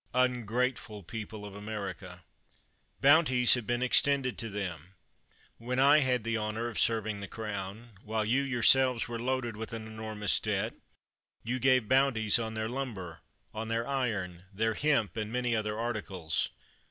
[0.15, 2.23] Ungrate ful people of America!
[3.01, 4.95] Bounties have been ex tended to them.
[5.59, 9.19] When I had the honor of 202 CHATHAM serving the Crown, while you yourselves were
[9.19, 10.73] loaded with an enormous debt,
[11.43, 13.19] you gave bounties on their lumber,
[13.53, 16.49] on their iron, their hemp, and many other articles.